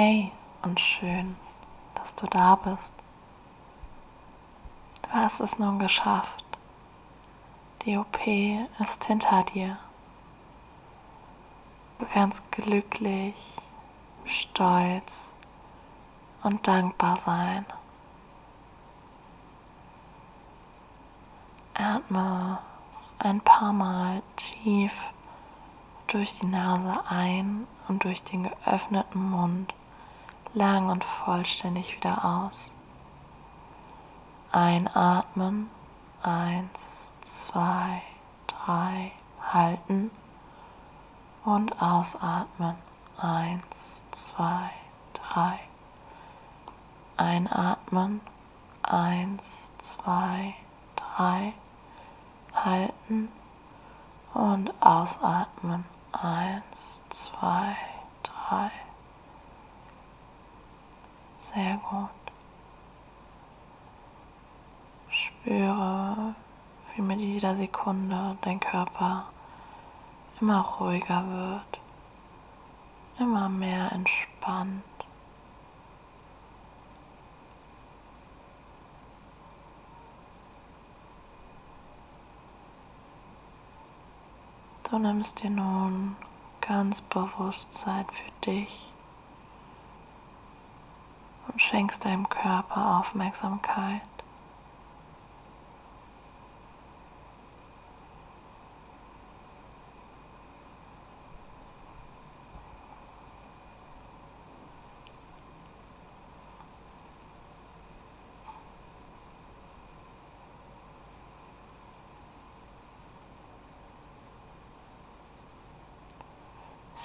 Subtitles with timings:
[0.00, 0.30] Hey
[0.62, 1.34] und schön,
[1.96, 2.92] dass du da bist.
[5.02, 6.44] Du hast es nun geschafft.
[7.82, 8.24] Die OP
[8.78, 9.76] ist hinter dir.
[11.98, 13.34] Du kannst glücklich,
[14.24, 15.34] stolz
[16.44, 17.66] und dankbar sein.
[21.74, 22.60] Atme
[23.18, 24.94] ein paar Mal tief
[26.06, 29.74] durch die Nase ein und durch den geöffneten Mund
[30.54, 32.70] lang und vollständig wieder aus.
[34.52, 35.70] Einatmen.
[36.22, 38.02] Eins, zwei,
[38.46, 39.12] drei.
[39.52, 40.10] Halten.
[41.44, 42.76] Und ausatmen.
[43.18, 44.70] Eins, zwei,
[45.14, 45.58] drei.
[47.16, 48.20] Einatmen.
[48.82, 50.54] Eins, zwei,
[50.96, 51.52] drei.
[52.54, 53.28] Halten.
[54.34, 55.84] Und ausatmen.
[56.12, 57.76] Eins, zwei,
[58.22, 58.70] drei.
[61.54, 62.10] Sehr gut.
[65.08, 66.34] Spüre,
[66.94, 69.24] wie mit jeder Sekunde dein Körper
[70.42, 71.80] immer ruhiger wird,
[73.18, 74.84] immer mehr entspannt.
[84.90, 86.14] Du nimmst dir nun
[86.60, 88.92] ganz bewusst Zeit für dich
[91.48, 94.02] und schenkst deinem Körper Aufmerksamkeit.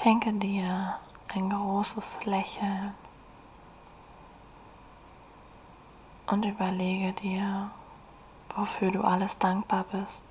[0.00, 0.94] Schenke dir
[1.34, 2.94] ein großes Lächeln
[6.30, 7.70] und überlege dir,
[8.54, 10.24] wofür du alles dankbar bist.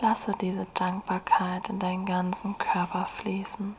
[0.00, 3.76] Lasse diese Dankbarkeit in deinen ganzen Körper fließen.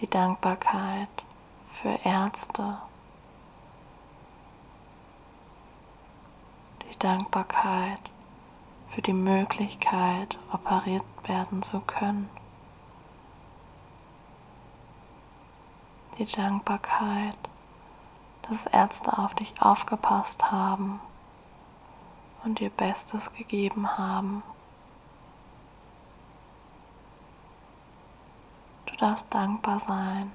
[0.00, 1.08] Die Dankbarkeit
[1.72, 2.78] für Ärzte,
[6.82, 8.00] die Dankbarkeit
[8.90, 12.28] für die Möglichkeit, operiert werden zu können.
[16.18, 17.36] Die Dankbarkeit,
[18.42, 21.00] dass Ärzte auf dich aufgepasst haben
[22.44, 24.42] und ihr Bestes gegeben haben.
[28.86, 30.32] Du darfst dankbar sein,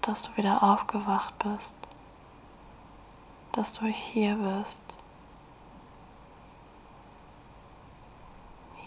[0.00, 1.76] dass du wieder aufgewacht bist,
[3.52, 4.93] dass du hier bist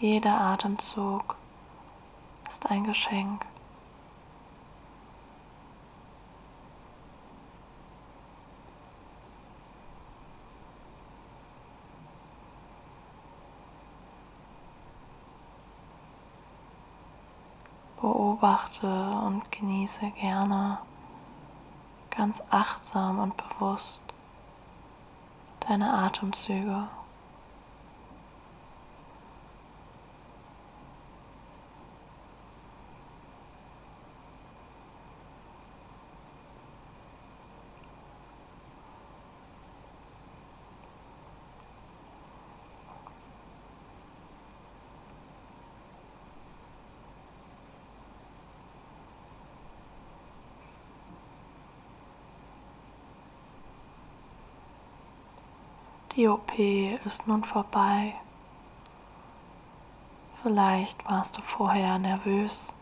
[0.00, 1.34] Jeder Atemzug
[2.48, 3.44] ist ein Geschenk.
[18.00, 20.78] Beobachte und genieße gerne
[22.10, 24.00] ganz achtsam und bewusst
[25.66, 26.86] deine Atemzüge.
[56.18, 58.12] Die OP ist nun vorbei.
[60.42, 62.72] Vielleicht warst du vorher nervös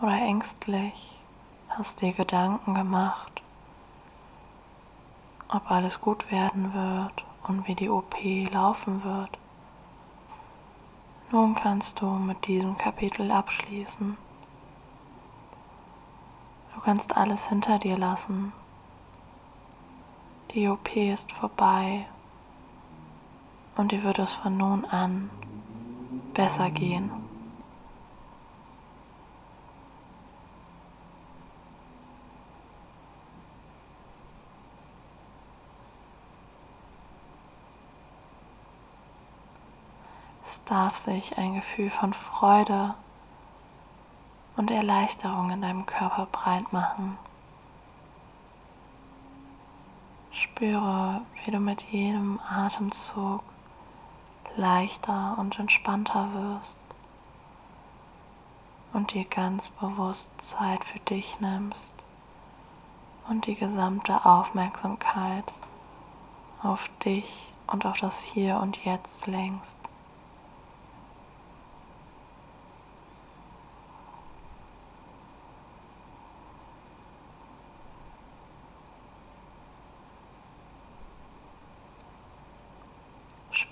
[0.00, 1.18] oder ängstlich,
[1.68, 3.42] hast dir Gedanken gemacht,
[5.48, 8.14] ob alles gut werden wird und wie die OP
[8.52, 9.36] laufen wird.
[11.32, 14.16] Nun kannst du mit diesem Kapitel abschließen.
[16.76, 18.52] Du kannst alles hinter dir lassen
[20.52, 22.06] die OP ist vorbei
[23.76, 25.30] und dir wird es von nun an
[26.32, 27.10] besser gehen.
[40.42, 42.94] Es darf sich ein Gefühl von Freude
[44.56, 47.18] und Erleichterung in deinem Körper breit machen.
[50.58, 53.44] Spüre, wie du mit jedem Atemzug
[54.56, 56.80] leichter und entspannter wirst
[58.92, 61.94] und dir ganz bewusst Zeit für dich nimmst
[63.28, 65.44] und die gesamte Aufmerksamkeit
[66.64, 69.78] auf dich und auf das Hier und Jetzt lenkst.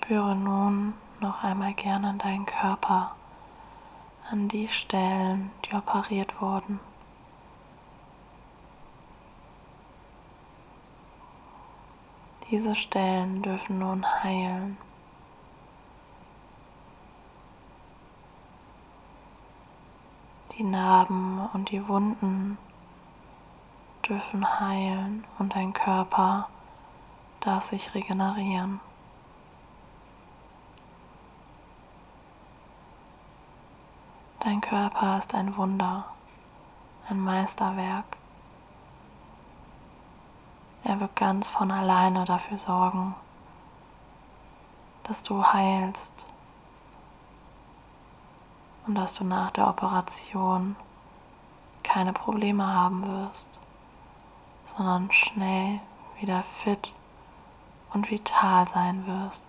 [0.07, 3.13] Spüre nun noch einmal gerne deinen Körper
[4.31, 6.79] an die Stellen, die operiert wurden.
[12.49, 14.77] Diese Stellen dürfen nun heilen.
[20.57, 22.57] Die Narben und die Wunden
[24.07, 26.47] dürfen heilen und dein Körper
[27.41, 28.79] darf sich regenerieren.
[34.39, 36.05] Dein Körper ist ein Wunder,
[37.09, 38.05] ein Meisterwerk.
[40.83, 43.15] Er wird ganz von alleine dafür sorgen,
[45.03, 46.13] dass du heilst
[48.85, 50.75] und dass du nach der Operation
[51.81, 53.47] keine Probleme haben wirst,
[54.75, 55.79] sondern schnell
[56.19, 56.93] wieder fit
[57.91, 59.43] und vital sein wirst.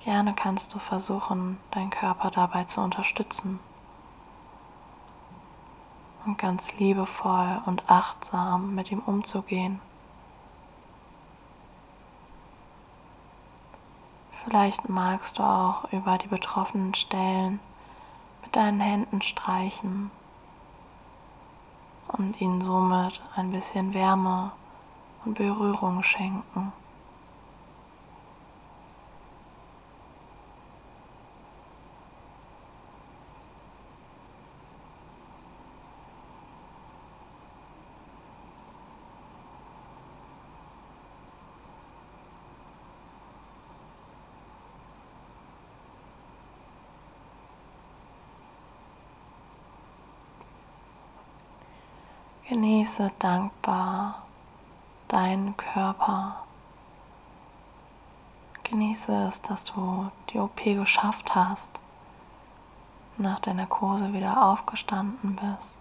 [0.00, 3.60] Gerne kannst du versuchen, deinen Körper dabei zu unterstützen
[6.24, 9.78] und ganz liebevoll und achtsam mit ihm umzugehen.
[14.44, 17.60] Vielleicht magst du auch über die betroffenen Stellen
[18.42, 20.10] mit deinen Händen streichen
[22.08, 24.50] und ihnen somit ein bisschen Wärme
[25.26, 26.72] und Berührung schenken.
[52.50, 54.24] Genieße dankbar
[55.06, 56.42] deinen Körper.
[58.64, 61.70] Genieße es, dass du die OP geschafft hast,
[63.18, 65.78] nach der Narkose wieder aufgestanden bist.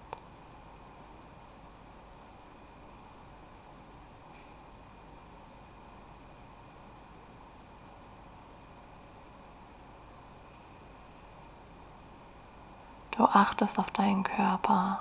[13.17, 14.99] Du achtest auf deinen Körper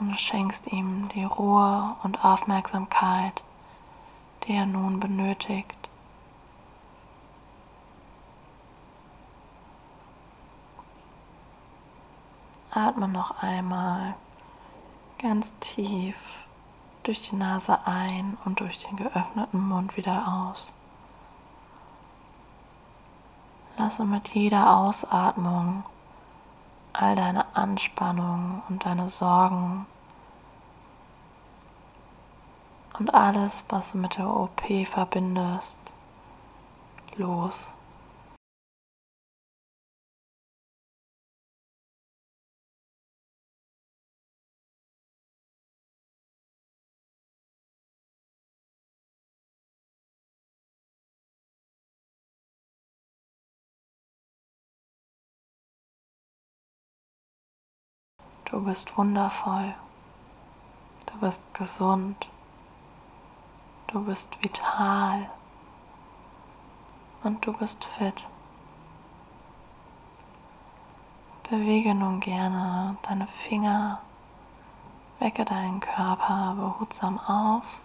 [0.00, 3.42] und schenkst ihm die Ruhe und Aufmerksamkeit,
[4.44, 5.76] die er nun benötigt.
[12.70, 14.14] Atme noch einmal
[15.18, 16.16] ganz tief
[17.02, 20.72] durch die Nase ein und durch den geöffneten Mund wieder aus.
[23.76, 25.84] Lasse mit jeder Ausatmung
[26.92, 29.86] all deine Anspannung und deine Sorgen
[33.00, 35.78] und alles, was du mit der OP verbindest,
[37.16, 37.66] los.
[58.44, 59.74] Du bist wundervoll.
[61.06, 62.28] Du bist gesund.
[63.92, 65.28] Du bist vital.
[67.24, 68.28] Und du bist fit.
[71.50, 74.00] Bewege nun gerne deine Finger,
[75.18, 77.80] wecke deinen Körper behutsam auf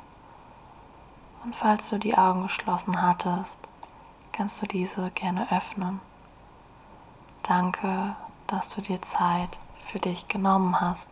[1.43, 3.57] und falls du die Augen geschlossen hattest,
[4.31, 6.01] kannst du diese gerne öffnen.
[7.41, 11.09] Danke, dass du dir Zeit für dich genommen hast.